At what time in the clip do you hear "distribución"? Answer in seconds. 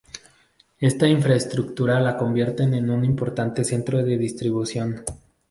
4.17-5.05